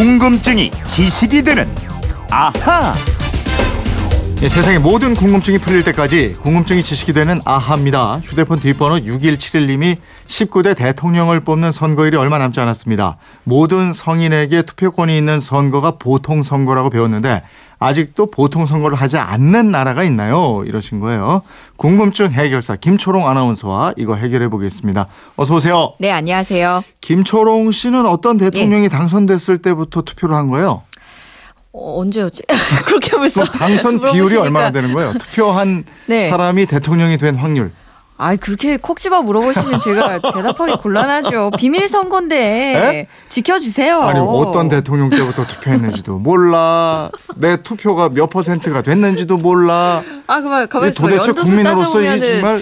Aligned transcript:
궁금증이 0.00 0.70
지식이 0.86 1.42
되는 1.42 1.68
아하. 2.30 2.94
예, 4.42 4.48
세상의 4.48 4.78
모든 4.78 5.14
궁금증이 5.14 5.58
풀릴 5.58 5.84
때까지 5.84 6.38
궁금증이 6.40 6.82
지식이 6.82 7.12
되는 7.12 7.42
아하입니다. 7.44 8.20
휴대폰 8.24 8.58
뒷번호 8.58 8.96
6171님이 9.04 9.98
19대 10.26 10.74
대통령을 10.74 11.40
뽑는 11.40 11.72
선거일이 11.72 12.16
얼마 12.16 12.38
남지 12.38 12.58
않았습니다. 12.58 13.18
모든 13.44 13.92
성인에게 13.92 14.62
투표권이 14.62 15.14
있는 15.14 15.40
선거가 15.40 15.98
보통 15.98 16.42
선거라고 16.42 16.88
배웠는데 16.88 17.42
아직도 17.78 18.30
보통 18.30 18.64
선거를 18.64 18.96
하지 18.96 19.18
않는 19.18 19.70
나라가 19.70 20.04
있나요? 20.04 20.62
이러신 20.64 21.00
거예요. 21.00 21.42
궁금증 21.76 22.30
해결사 22.30 22.76
김초롱 22.76 23.28
아나운서와 23.28 23.92
이거 23.98 24.14
해결해 24.14 24.48
보겠습니다. 24.48 25.06
어서 25.36 25.54
오세요. 25.54 25.92
네, 25.98 26.10
안녕하세요. 26.10 26.82
김초롱 27.02 27.72
씨는 27.72 28.06
어떤 28.06 28.38
대통령이 28.38 28.88
당선됐을 28.88 29.58
때부터 29.58 30.00
투표를 30.00 30.34
한 30.34 30.48
거예요? 30.48 30.80
어, 31.72 32.00
언제였지? 32.00 32.42
그렇게 32.86 33.10
벌써 33.12 33.42
그럼 33.44 33.58
당선 33.58 34.00
비율이. 34.12 34.36
얼마나 34.36 34.70
되는 34.72 34.92
거예요? 34.92 35.12
투표한 35.14 35.84
네. 36.06 36.28
사람이 36.28 36.66
대통령이 36.66 37.16
된 37.18 37.36
확률. 37.36 37.70
아이 38.22 38.36
그렇게 38.36 38.76
콕 38.76 39.00
집어 39.00 39.22
물어보시면 39.22 39.80
제가 39.80 40.18
대답하기 40.34 40.74
곤란하죠. 40.82 41.52
비밀 41.56 41.88
선거인데 41.88 42.36
에? 42.36 43.06
지켜주세요. 43.30 43.98
아니 44.02 44.18
어떤 44.20 44.68
대통령 44.68 45.08
때부터 45.08 45.46
투표했는지도 45.46 46.18
몰라. 46.18 47.10
내 47.36 47.56
투표가 47.62 48.10
몇 48.10 48.28
퍼센트가 48.28 48.82
됐는지도 48.82 49.38
몰라. 49.38 50.02
아 50.26 50.40
그만 50.42 50.68
가만. 50.68 50.92
도대체 50.92 51.32
국민으로서 51.32 52.02
이 52.02 52.20
정말 52.20 52.60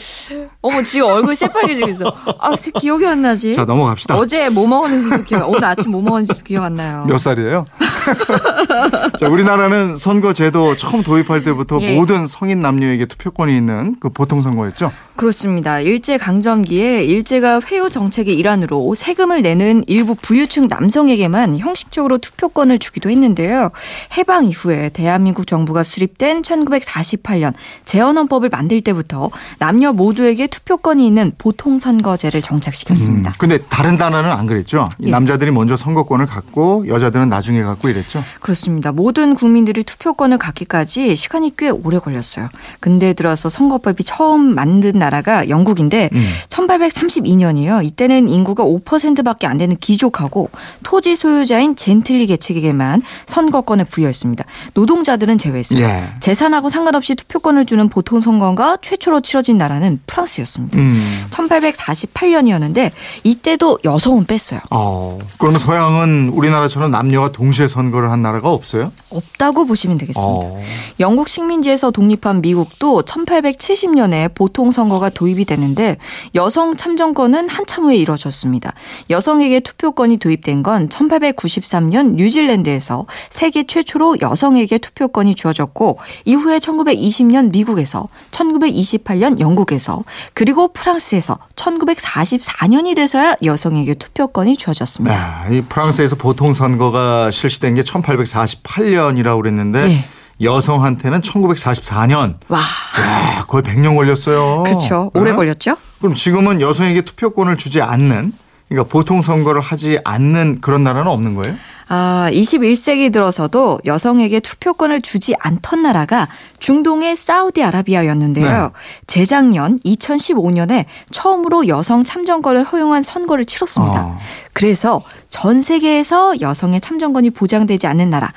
어머 0.63 0.81
지금 0.85 1.09
얼굴 1.09 1.35
새빨개지고 1.35 1.89
있어. 1.89 2.05
아 2.39 2.55
새- 2.55 2.71
기억이 2.71 3.05
안 3.05 3.23
나지? 3.23 3.53
자 3.57 3.65
넘어갑시다. 3.65 4.17
어제 4.17 4.49
뭐 4.51 4.69
먹었는지도 4.69 5.25
기억. 5.25 5.49
오늘 5.49 5.65
아침 5.65 5.91
뭐 5.91 6.01
먹었는지도 6.03 6.45
기억 6.45 6.63
안 6.63 6.77
나요. 6.77 7.05
몇 7.09 7.19
살이에요? 7.19 7.67
자, 9.19 9.29
우리나라는 9.29 9.97
선거 9.97 10.33
제도 10.33 10.77
처음 10.77 11.03
도입할 11.03 11.43
때부터 11.43 11.81
예. 11.81 11.97
모든 11.97 12.27
성인 12.27 12.61
남녀에게 12.61 13.07
투표권이 13.07 13.57
있는 13.57 13.97
그 14.01 14.09
보통 14.09 14.41
선거였죠. 14.41 14.91
그렇습니다. 15.19 15.81
일제 15.81 16.17
강점기에 16.17 17.03
일제가 17.05 17.61
회유 17.67 17.91
정책의 17.91 18.37
일환으로 18.37 18.95
세금을 18.95 19.43
내는 19.43 19.83
일부 19.89 20.15
부유층 20.15 20.69
남성에게만 20.69 21.59
형식적으로 21.59 22.19
투표권을 22.19 22.79
주기도 22.79 23.11
했는데요. 23.11 23.73
해방 24.17 24.45
이후에 24.45 24.91
대한민국 24.91 25.49
정부가 25.49 25.83
수립된 25.83 26.43
1948년 26.43 27.53
재헌헌법을 27.85 28.49
만들 28.49 28.81
때부터 28.81 29.31
남녀 29.59 29.93
모두에게 29.93 30.47
투표권이 30.47 31.05
있는 31.05 31.33
보통 31.37 31.81
선거제를 31.81 32.41
정착시켰습니다. 32.41 33.35
근데 33.39 33.59
다른 33.59 33.97
나라는 33.97 34.31
안 34.31 34.47
그랬죠. 34.47 34.89
이 35.01 35.09
예. 35.09 35.11
남자들이 35.11 35.51
먼저 35.51 35.77
선거권을 35.77 36.27
갖고 36.27 36.87
여자들은 36.87 37.29
나중에 37.29 37.65
갖고 37.65 37.89
이랬죠. 37.89 38.23
그렇습니다. 38.39 38.93
모든 38.93 39.35
국민들이 39.35 39.83
투표권을 39.83 40.39
갖기까지 40.39 41.17
시간이 41.17 41.57
꽤 41.59 41.71
오래 41.71 41.99
걸렸어요. 41.99 42.51
근데 42.79 43.15
들어서 43.15 43.49
선거법이 43.49 44.05
처음 44.05 44.55
만든 44.55 44.97
나라가 45.09 45.49
영국인데 45.49 46.11
1832년이요. 46.49 47.85
이때는 47.85 48.29
인구가 48.29 48.65
5%밖에 48.65 49.47
안 49.47 49.57
되는 49.57 49.77
귀족하고 49.77 50.51
토지 50.83 51.17
소유자인 51.17 51.75
젠틀리 51.77 52.27
계층에게만 52.27 53.03
선거권을 53.27 53.87
부여했습니다. 53.87 54.45
노동자들은 54.75 55.39
제외했어요. 55.39 55.83
예. 55.83 56.05
재산하고 56.21 56.69
상관없이 56.69 57.15
투표권을 57.15 57.65
주는 57.65 57.89
보통 57.89 58.21
선거가 58.21 58.77
최초로 58.83 59.21
치러진 59.21 59.57
나라는 59.57 60.01
프랑스였습니다. 60.07 60.79
음. 60.79 61.03
1848년이었는데 61.31 62.93
이때도 63.25 63.79
여성은 63.85 64.27
뺐어요. 64.27 64.61
어. 64.71 65.19
그러면 65.39 65.59
서양은 65.59 66.31
우리나라처럼 66.35 66.91
남녀가 66.91 67.33
동시에 67.33 67.67
선거를 67.67 68.11
한 68.11 68.23
나라가 68.23 68.51
없어요? 68.51 68.93
없다고 69.11 69.65
보시면 69.67 69.97
되겠습니다. 69.99 70.29
어. 70.31 70.61
영국 71.01 71.29
식민지에서 71.29 71.91
독립한 71.91 72.43
미국도 72.43 73.03
1870년에 73.03 74.35
보통 74.35 74.71
선거 74.71 74.98
가 74.99 75.11
도입이 75.11 75.45
되는데 75.45 75.97
여성 76.35 76.75
참정권은 76.75 77.49
한참 77.49 77.85
후에 77.85 77.97
이뤄졌습니다. 77.97 78.73
여성에게 79.11 79.61
투표권이 79.61 80.17
도입된 80.17 80.63
건 80.63 80.89
1893년 80.89 82.15
뉴질랜드에서 82.15 83.07
세계 83.31 83.65
최초로 83.65 84.21
여성에게 84.21 84.79
투표권이 84.79 85.35
주어졌고 85.35 85.99
이후에 86.25 86.59
1920년 86.59 87.51
미국에서 87.51 88.09
1928년 88.31 89.41
영국에서 89.41 90.05
그리고 90.35 90.69
프랑스에서 90.69 91.39
1944년이 91.57 92.97
돼서야 92.97 93.37
여성에게 93.43 93.95
투표권이 93.95 94.57
주어졌습니다. 94.57 95.47
네, 95.49 95.59
이 95.59 95.61
프랑스에서 95.63 96.17
보통 96.17 96.53
선거가 96.53 97.31
실시된 97.31 97.75
게 97.75 97.83
1848년이라고 97.83 99.41
그랬는데 99.41 99.87
네. 99.87 100.09
여성한테는 100.41 101.21
1944년. 101.21 102.35
와, 102.49 102.59
야, 102.59 103.45
거의 103.47 103.63
100년 103.63 103.97
걸렸어요. 103.97 104.63
그렇죠. 104.65 105.11
오래 105.15 105.31
네? 105.31 105.37
걸렸죠? 105.37 105.77
그럼 105.99 106.15
지금은 106.15 106.61
여성에게 106.61 107.03
투표권을 107.03 107.57
주지 107.57 107.83
않는 107.83 108.33
그러니까 108.69 108.91
보통 108.91 109.23
선거를 109.23 109.61
하지 109.61 109.99
않는 110.05 110.61
그런 110.61 110.85
나라는 110.85 111.11
없는 111.11 111.35
거예요? 111.35 111.57
아, 111.91 112.29
21세기 112.31 113.11
들어서도 113.11 113.81
여성에게 113.87 114.41
투표권을 114.41 115.01
주지 115.01 115.35
않던 115.41 115.81
나라가 115.81 116.29
중동의 116.59 117.17
사우디아라비아였는데요. 117.17 118.63
네. 118.63 118.69
재작년 119.07 119.79
2015년에 119.79 120.85
처음으로 121.11 121.67
여성 121.67 122.05
참정권을 122.05 122.65
허용한 122.65 123.03
선거를 123.03 123.47
치렀습니다. 123.47 124.05
어. 124.05 124.19
그래서 124.53 125.01
전 125.31 125.63
세계에서 125.63 126.43
여성의 126.43 126.83
참정권이 126.83 127.31
보장되지 127.31 127.87
않는 127.87 128.11
나라 128.11 128.33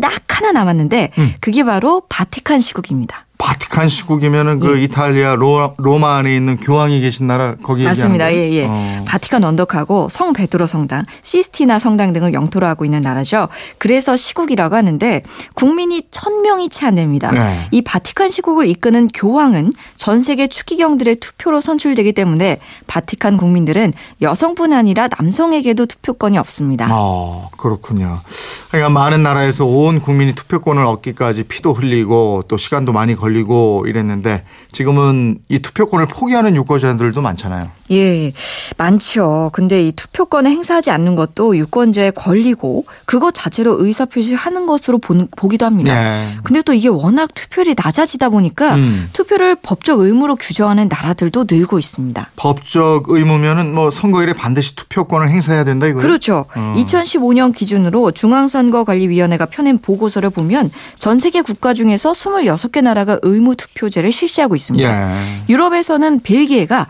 딱 0.00 0.22
하나 0.28 0.52
남았는데 0.52 1.10
음. 1.18 1.34
그게 1.40 1.64
바로 1.64 2.02
바티칸 2.08 2.60
시국입니다. 2.60 3.26
바티칸 3.44 3.90
시국이면은 3.90 4.58
그 4.58 4.78
이탈리아 4.78 5.34
로, 5.34 5.74
로마 5.76 6.16
안에 6.16 6.34
있는 6.34 6.56
교황이 6.56 7.00
계신 7.02 7.26
나라 7.26 7.56
거기 7.62 7.84
맞습니다. 7.84 8.32
예, 8.32 8.50
예. 8.52 8.66
어. 8.66 9.04
바티칸 9.06 9.44
언덕하고 9.44 10.08
성 10.08 10.32
베드로 10.32 10.66
성당, 10.66 11.04
시스티나 11.20 11.78
성당 11.78 12.14
등을 12.14 12.32
영토로 12.32 12.66
하고 12.66 12.86
있는 12.86 13.02
나라죠. 13.02 13.48
그래서 13.76 14.16
시국이라고 14.16 14.76
하는데 14.76 15.22
국민이 15.52 16.04
천 16.10 16.40
명이 16.40 16.70
채 16.70 16.84
안 16.84 16.94
됩니다. 16.94 17.30
네. 17.32 17.68
이 17.70 17.82
바티칸 17.82 18.28
시국을 18.28 18.66
이끄는 18.68 19.08
교황은 19.08 19.72
전 19.96 20.20
세계 20.20 20.46
추기경들의 20.46 21.16
투표로 21.16 21.60
선출되기 21.60 22.12
때문에 22.12 22.58
바티칸 22.86 23.36
국민들은 23.36 23.92
여성뿐 24.22 24.72
아니라 24.72 25.08
남성에게도 25.18 25.86
투표권이 25.86 26.38
없습니다. 26.38 26.88
어, 26.90 27.50
그렇군요. 27.56 28.20
그러니까 28.68 28.90
많은 28.90 29.22
나라에서 29.22 29.64
온 29.64 30.00
국민이 30.00 30.34
투표권을 30.34 30.84
얻기까지 30.84 31.44
피도 31.44 31.72
흘리고 31.72 32.44
또 32.48 32.56
시간도 32.56 32.92
많이 32.92 33.14
걸리 33.14 33.33
고 33.42 33.84
이랬는데 33.86 34.44
지금은 34.72 35.38
이 35.48 35.58
투표권을 35.60 36.06
포기하는 36.06 36.54
유권자들도 36.56 37.20
많잖아요. 37.20 37.64
예, 37.90 38.32
많죠. 38.78 39.50
근데 39.52 39.82
이 39.86 39.92
투표권을 39.92 40.50
행사하지 40.50 40.90
않는 40.90 41.14
것도 41.14 41.56
유권자의 41.56 42.12
권리고 42.12 42.86
그것 43.04 43.32
자체로 43.34 43.76
의사표시하는 43.84 44.66
것으로 44.66 44.98
본- 44.98 45.28
보기도 45.36 45.66
합니다. 45.66 45.92
네. 45.94 46.36
근데 46.44 46.62
또 46.62 46.72
이게 46.72 46.88
워낙 46.88 47.32
투표율이 47.34 47.74
낮아지다 47.82 48.30
보니까 48.30 48.76
음. 48.76 49.08
투표를 49.12 49.56
법적 49.56 50.00
의무로 50.00 50.36
규정하는 50.36 50.88
나라들도 50.88 51.44
늘고 51.50 51.78
있습니다. 51.78 52.30
법적 52.36 53.04
의무면은 53.08 53.74
뭐 53.74 53.90
선거일에 53.90 54.32
반드시 54.32 54.74
투표권을 54.76 55.28
행사해야 55.28 55.64
된다 55.64 55.86
이거예요? 55.86 56.00
그렇죠. 56.02 56.46
어. 56.54 56.72
2015년 56.76 57.54
기준으로 57.54 58.10
중앙선거관리위원회가 58.12 59.46
펴낸 59.46 59.78
보고서를 59.78 60.30
보면 60.30 60.70
전 60.98 61.18
세계 61.18 61.42
국가 61.42 61.74
중에서 61.74 62.12
26개 62.12 62.82
나라가 62.82 63.18
의무 63.22 63.56
투표제를 63.56 64.10
실시하고 64.10 64.54
있습니다. 64.54 64.88
예. 64.88 65.44
유럽에서는 65.48 66.20
벨기에가 66.20 66.86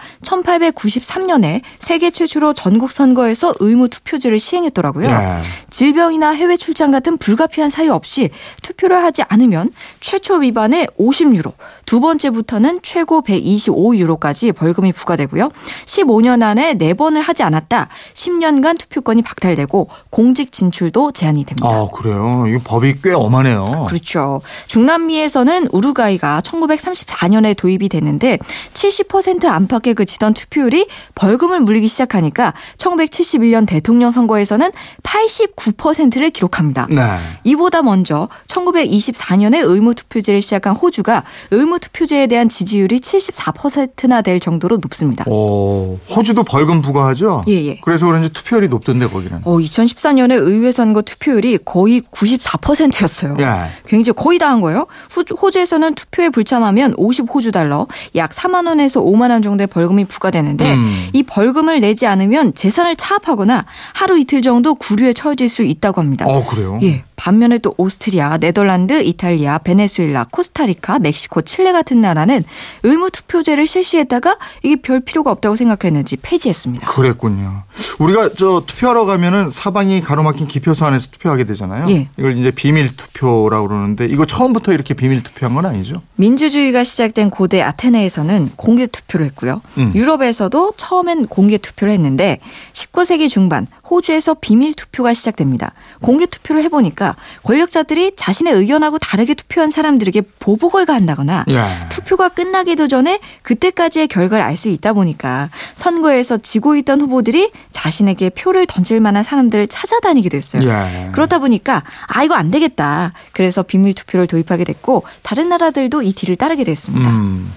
1893년에 0.84 1.62
세계 1.78 2.10
최초로 2.10 2.52
전국 2.52 2.90
선거에서 2.90 3.54
의무 3.60 3.88
투표제를 3.88 4.38
시행했더라고요. 4.38 5.08
예. 5.08 5.40
질병이나 5.70 6.30
해외 6.30 6.56
출장 6.56 6.90
같은 6.90 7.16
불가피한 7.16 7.70
사유 7.70 7.92
없이 7.92 8.30
투표를 8.62 9.02
하지 9.02 9.22
않으면 9.22 9.70
최초 10.00 10.36
위반에 10.36 10.86
50유로, 10.98 11.52
두 11.86 12.00
번째부터는 12.00 12.80
최고 12.82 13.22
125유로까지 13.22 14.54
벌금이 14.54 14.92
부과되고요. 14.92 15.50
15년 15.86 16.42
안에 16.42 16.74
4번을 16.74 17.20
하지 17.22 17.42
않았다. 17.42 17.88
10년간 18.14 18.78
투표권이 18.78 19.22
박탈되고 19.22 19.88
공직 20.10 20.52
진출도 20.52 21.12
제한이 21.12 21.44
됩니다. 21.44 21.68
아, 21.68 21.88
그래요. 21.92 22.46
이 22.46 22.58
법이 22.62 23.02
꽤 23.02 23.12
엄하네요. 23.12 23.86
그렇죠. 23.88 24.40
중남미에서는 24.66 25.68
우루과이가 25.72 26.40
1934년에 26.40 27.56
도입이 27.56 27.88
됐는데 27.88 28.38
70% 28.72 29.46
안팎에 29.46 29.92
그치던 29.94 30.34
투표율이 30.34 30.86
벌금을 31.14 31.60
물리기 31.60 31.88
시작하니까 31.88 32.54
1971년 32.78 33.66
대통령 33.66 34.10
선거에서는 34.10 34.70
89%를 35.02 36.30
기록합니다. 36.30 36.86
네. 36.90 37.02
이보다 37.44 37.82
먼저 37.82 38.28
1924년에 38.48 39.62
의무 39.62 39.94
투표제를 39.94 40.40
시작한 40.40 40.74
호주가 40.74 41.24
의무 41.50 41.73
의무 41.73 41.73
투표제에 41.78 42.26
대한 42.26 42.48
지지율이 42.48 42.98
74%나 43.00 44.22
될 44.22 44.40
정도로 44.40 44.78
높습니다. 44.80 45.24
오, 45.28 45.98
호주도 46.10 46.44
벌금 46.44 46.80
부과하죠? 46.80 47.42
예, 47.48 47.52
예. 47.66 47.80
그래서 47.82 48.06
그런지 48.06 48.32
투표율이 48.32 48.68
높던데 48.68 49.08
거기는. 49.08 49.40
어, 49.44 49.58
2014년에 49.58 50.32
의회 50.32 50.70
선거 50.70 51.02
투표율이 51.02 51.58
거의 51.64 52.00
94%였어요. 52.00 53.36
예. 53.40 53.70
굉장히 53.86 54.14
거의 54.16 54.38
다 54.38 54.44
한 54.54 54.60
거예요. 54.60 54.86
후, 55.10 55.24
호주에서는 55.40 55.94
투표에 55.94 56.28
불참하면 56.28 56.94
50호주 56.96 57.52
달러, 57.52 57.86
약 58.14 58.30
4만 58.30 58.68
원에서 58.68 59.00
5만 59.02 59.30
원 59.30 59.42
정도의 59.42 59.66
벌금이 59.66 60.04
부과되는데 60.04 60.74
음. 60.74 61.08
이 61.12 61.22
벌금을 61.22 61.80
내지 61.80 62.06
않으면 62.06 62.54
재산을 62.54 62.94
차압하거나 62.94 63.64
하루 63.94 64.18
이틀 64.18 64.42
정도 64.42 64.74
구류에 64.74 65.12
처해질 65.12 65.48
수 65.48 65.62
있다고 65.62 66.00
합니다. 66.00 66.26
어, 66.28 66.44
그래요? 66.46 66.78
예. 66.82 67.04
반면에 67.16 67.58
또 67.58 67.74
오스트리아, 67.76 68.38
네덜란드, 68.38 69.02
이탈리아, 69.02 69.58
베네수엘라, 69.58 70.26
코스타리카, 70.30 70.98
멕시코, 70.98 71.42
칠레 71.42 71.72
같은 71.72 72.00
나라는 72.00 72.42
의무 72.82 73.10
투표제를 73.10 73.66
실시했다가 73.66 74.38
이게 74.62 74.76
별 74.76 75.00
필요가 75.00 75.30
없다고 75.30 75.56
생각했는지 75.56 76.16
폐지했습니다. 76.16 76.86
그랬군요. 76.88 77.62
우리가 77.98 78.30
저 78.36 78.64
투표하러 78.66 79.04
가면은 79.04 79.50
사방이 79.50 80.00
가로막힌 80.00 80.46
기표소 80.46 80.86
안에서 80.86 81.08
투표하게 81.12 81.44
되잖아요. 81.44 81.86
예. 81.88 82.08
이걸 82.18 82.36
이제 82.36 82.50
비밀 82.50 82.94
투표라고 82.96 83.68
그러는데 83.68 84.06
이거 84.06 84.24
처음부터 84.24 84.72
이렇게 84.72 84.94
비밀 84.94 85.22
투표한 85.22 85.54
건 85.54 85.66
아니죠? 85.66 86.02
민주주의가 86.16 86.84
시작된 86.84 87.30
고대 87.30 87.62
아테네에서는 87.62 88.52
공개 88.56 88.86
투표를 88.86 89.26
했고요. 89.26 89.60
음. 89.78 89.92
유럽에서도 89.94 90.72
처음엔 90.76 91.26
공개 91.26 91.58
투표를 91.58 91.92
했는데 91.92 92.38
19세기 92.72 93.28
중반 93.28 93.66
호주에서 93.88 94.34
비밀 94.34 94.74
투표가 94.74 95.12
시작됩니다. 95.14 95.72
공개 96.00 96.26
투표를 96.26 96.62
해보니까 96.64 97.03
권력자들이 97.44 98.12
자신의 98.16 98.54
의견하고 98.54 98.98
다르게 98.98 99.34
투표한 99.34 99.70
사람들에게 99.70 100.22
보복을 100.38 100.86
가한다거나 100.86 101.44
예. 101.50 101.64
투표가 101.90 102.28
끝나기도 102.30 102.88
전에 102.88 103.20
그때까지의 103.42 104.08
결과를 104.08 104.44
알 104.44 104.54
수 104.56 104.68
있다 104.68 104.92
보니까 104.92 105.50
선거에서 105.74 106.36
지고 106.36 106.76
있던 106.76 107.00
후보들이 107.00 107.50
자신에게 107.72 108.30
표를 108.30 108.66
던질 108.66 109.00
만한 109.00 109.22
사람들을 109.24 109.66
찾아다니기도 109.66 110.36
했어요. 110.36 110.62
예. 110.68 111.10
그렇다 111.10 111.40
보니까 111.40 111.82
아 112.06 112.22
이거 112.22 112.34
안 112.36 112.50
되겠다. 112.52 113.12
그래서 113.32 113.62
비밀 113.64 113.94
투표를 113.94 114.26
도입하게 114.28 114.62
됐고 114.64 115.02
다른 115.22 115.48
나라들도 115.48 116.02
이 116.02 116.12
뒤를 116.12 116.36
따르게 116.36 116.62
됐습니다. 116.62 117.10
음. 117.10 117.52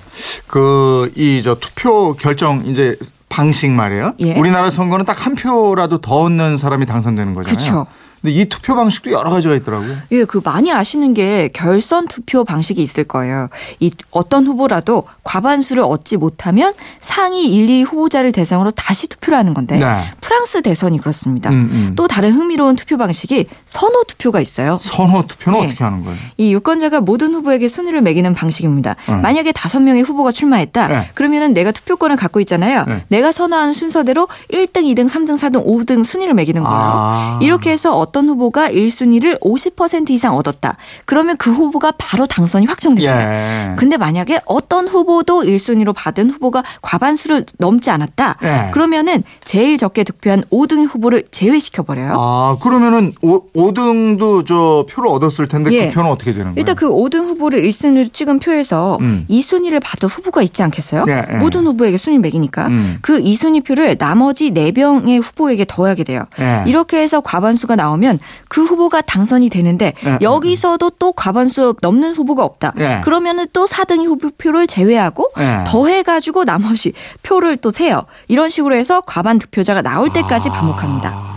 그이 0.48 1.42
저 1.44 1.56
투표 1.56 2.14
결정 2.16 2.66
이제 2.66 2.98
방식 3.30 3.70
말이에요. 3.72 4.14
예. 4.20 4.34
우리나라 4.40 4.70
선거는 4.70 5.06
딱 5.06 5.18
한 5.28 5.36
표라도 5.36 5.98
더 6.00 6.16
얻는 6.22 6.58
사람이 6.58 6.86
당선되는 6.86 7.34
거잖아요. 7.34 7.56
그쵸. 7.58 7.88
근데 8.22 8.34
이 8.34 8.46
투표 8.46 8.76
방식도 8.76 9.12
여러 9.12 9.30
가지가 9.30 9.56
있더라고요. 9.56 9.96
예, 10.12 10.26
그 10.26 10.42
많이 10.44 10.72
아시는 10.72 11.14
게 11.14 11.50
결선 11.54 12.08
투표 12.08 12.44
방식이 12.44 12.82
있을 12.82 13.04
거예요. 13.04 13.50
이 13.80 13.92
어떤 14.12 14.48
후보라도 14.48 15.04
과반수를 15.24 15.84
얻지 15.84 16.18
못하면 16.18 16.74
상위 17.00 17.46
1, 17.46 17.70
2 17.70 17.84
후보자를 17.84 18.32
대상으로 18.32 18.72
다시 18.72 19.08
투표를 19.08 19.38
하는 19.38 19.54
건데 19.54 19.78
네. 19.78 20.04
프랑스 20.22 20.62
대선이 20.62 21.00
그렇습니다. 21.00 21.50
음, 21.50 21.70
음. 21.72 21.94
또 21.96 22.08
다른 22.08 22.34
흥미로운 22.34 22.76
투표 22.76 22.98
방식이 22.98 23.48
선호 23.66 24.04
투표가 24.04 24.40
있어요. 24.42 24.78
선호 24.82 25.26
투표는 25.28 25.60
예. 25.62 25.66
어떻게 25.66 25.84
하는 25.84 26.04
거예요? 26.04 26.18
이 26.38 26.54
유권자가 26.54 27.02
모든 27.02 27.34
후보에게 27.34 27.68
순위를 27.68 28.02
매기는 28.02 28.34
방식입니다. 28.34 28.96
음. 29.10 29.22
만약에 29.22 29.52
다섯 29.52 29.80
명의 29.80 30.02
후보가 30.04 30.32
출마했다. 30.32 30.88
네. 30.88 31.10
그러면은 31.14 31.54
내가 31.54 31.72
투표권을 31.72 32.16
갖고 32.16 32.40
있잖아요. 32.40 32.86
네. 32.88 33.06
내가 33.10 33.32
선호하는 33.32 33.74
순서대로 33.74 34.28
1등, 34.52 34.84
2등, 34.84 35.10
3등, 35.10 35.38
4등, 35.38 35.66
5등 35.66 36.04
순위를 36.04 36.34
매기는 36.34 36.64
거예요. 36.64 36.78
아. 36.80 37.40
이렇게 37.42 37.72
해서 37.72 37.94
어떤 38.08 38.30
후보가 38.30 38.70
1순위를 38.70 39.40
50% 39.42 40.10
이상 40.12 40.36
얻었다. 40.36 40.78
그러면 41.06 41.36
그 41.38 41.52
후보가 41.52 41.94
바로 41.98 42.26
당선이 42.26 42.66
확정됩니다. 42.66 43.72
예. 43.72 43.76
근데 43.76 43.98
만약에 43.98 44.40
어떤 44.46 44.88
후보도 44.88 45.44
1순위로 45.44 45.94
받은 45.96 46.30
후보가 46.30 46.64
과반수를 46.82 47.46
넘지 47.58 47.90
않았다. 47.90 48.38
네. 48.42 48.72
그러면은 48.74 49.24
제일 49.44 49.78
적게 49.78 50.04
득표한 50.04 50.44
5등의 50.52 50.88
후보를 50.88 51.26
제외시켜 51.32 51.84
버려요. 51.84 52.16
아, 52.18 52.58
그러면은 52.62 53.14
오, 53.22 53.44
5등도 53.52 54.46
저 54.48 54.86
표를 54.90 55.10
얻었을 55.10 55.48
텐데 55.48 55.72
예. 55.74 55.90
그 55.90 55.96
표는 55.96 56.10
어떻게 56.10 56.32
되는 56.32 56.46
거예요? 56.48 56.56
일단 56.58 56.76
그 56.76 56.88
5등 56.90 57.28
후보를 57.28 57.62
1순위로 57.64 58.14
찍은 58.14 58.40
표에서 58.40 58.98
음. 59.02 59.26
2순위를 59.30 59.82
받은 59.84 60.08
후보가 60.08 60.42
있지 60.44 60.64
않겠어요? 60.64 61.06
예, 61.10 61.26
예. 61.30 61.38
모든 61.38 61.66
후보에게 61.66 61.98
순위 61.98 62.18
매기니까 62.20 62.68
음. 62.68 62.98
그 63.02 63.20
2순위 63.20 63.66
표를 63.66 63.98
나머지 63.98 64.52
4명의 64.52 65.22
후보에게 65.22 65.66
더하게 65.68 66.04
돼요. 66.04 66.24
예. 66.40 66.64
이렇게 66.66 67.02
해서 67.02 67.22
과반수가 67.22 67.76
나오면 67.76 67.97
그 68.50 68.64
후보가 68.64 69.02
당선이 69.02 69.50
되는데 69.50 69.94
예, 70.06 70.18
여기서도 70.22 70.92
또 70.92 71.14
과반수 71.14 71.76
넘는 71.82 72.14
후보가 72.14 72.44
없다. 72.44 72.74
예. 72.80 73.02
그러면은 73.04 73.48
또 73.54 73.66
4등이 73.66 74.06
후보표를 74.06 74.68
제외하고 74.68 75.32
예. 75.40 75.64
더해가지고 75.68 76.46
나머지 76.46 76.94
표를 77.24 77.58
또 77.58 77.72
세요. 77.72 78.04
이런 78.28 78.50
식으로 78.50 78.76
해서 78.76 79.02
과반 79.02 79.40
득표자가 79.40 79.82
나올 79.82 80.10
아. 80.10 80.14
때까지 80.14 80.50
반복합니다. 80.50 81.37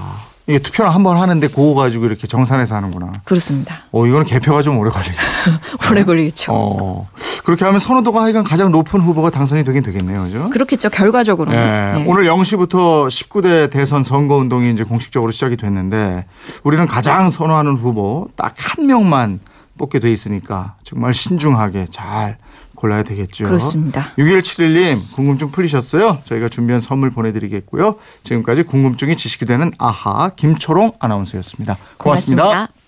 이게 0.50 0.58
투표를 0.58 0.92
한 0.94 1.00
번 1.02 1.16
하는데 1.16 1.46
그거 1.48 1.74
가지고 1.74 2.04
이렇게 2.06 2.26
정산해서 2.26 2.74
하는구나. 2.74 3.12
그렇습니다. 3.24 3.84
어, 3.92 4.06
이거는 4.06 4.26
개표가 4.26 4.60
좀 4.62 4.76
오래 4.78 4.90
걸리겠네. 4.90 5.18
오래 5.90 6.04
걸리겠죠. 6.04 6.52
어. 6.52 7.08
그렇게 7.44 7.64
하면 7.64 7.80
선호도가 7.80 8.22
하여간 8.22 8.44
가장 8.44 8.70
높은 8.70 9.00
후보가 9.00 9.30
당선이 9.30 9.64
되긴 9.64 9.82
되겠네요. 9.82 10.24
그죠? 10.24 10.50
그렇겠죠. 10.50 10.90
결과적으로는. 10.90 11.58
예. 11.58 11.98
네. 11.98 12.04
오늘 12.06 12.24
0시부터 12.26 13.06
19대 13.08 13.70
대선 13.70 14.04
선거 14.04 14.36
운동이 14.36 14.70
이제 14.72 14.84
공식적으로 14.84 15.30
시작이 15.32 15.56
됐는데 15.56 16.26
우리는 16.64 16.86
가장 16.86 17.30
선호하는 17.30 17.76
후보 17.76 18.28
딱 18.36 18.54
한 18.58 18.86
명만 18.86 19.40
뽑게 19.78 19.98
돼 20.00 20.12
있으니까 20.12 20.74
정말 20.84 21.14
신중하게 21.14 21.86
잘 21.90 22.36
골라야 22.80 23.02
되겠죠. 23.02 23.44
그렇습니다. 23.44 24.12
6171님 24.16 25.12
궁금증 25.12 25.50
풀리셨어요? 25.50 26.20
저희가 26.24 26.48
준비한 26.48 26.80
선물 26.80 27.10
보내드리겠고요. 27.10 27.96
지금까지 28.22 28.62
궁금증이 28.62 29.16
지식이 29.16 29.44
되는 29.44 29.70
아하 29.78 30.30
김초롱 30.30 30.92
아나운서였습니다 30.98 31.76
고맙습니다. 31.98 32.42
고맙습니다. 32.44 32.79